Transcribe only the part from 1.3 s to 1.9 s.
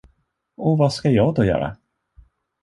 då göra?